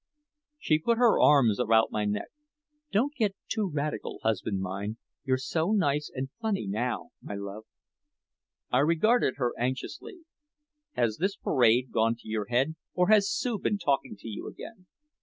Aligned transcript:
She 0.57 0.79
put 0.79 0.97
her 0.97 1.21
arms 1.21 1.59
about 1.59 1.91
my 1.91 2.05
neck. 2.05 2.29
"Don't 2.91 3.13
get 3.13 3.35
too 3.47 3.69
radical, 3.71 4.17
husband 4.23 4.59
mine 4.59 4.97
you're 5.25 5.37
so 5.37 5.73
nice 5.73 6.09
and 6.11 6.31
funny 6.41 6.65
now, 6.65 7.11
my 7.21 7.35
love." 7.35 7.65
I 8.71 8.79
regarded 8.79 9.35
her 9.37 9.53
anxiously: 9.59 10.21
"Has 10.93 11.17
this 11.17 11.35
parade 11.35 11.91
gone 11.91 12.15
to 12.15 12.27
your 12.27 12.45
head 12.45 12.73
or 12.95 13.09
has 13.09 13.29
Sue 13.29 13.59
been 13.59 13.77
talking 13.77 14.15
to 14.17 14.27
you 14.27 14.47
again?" 14.47 14.87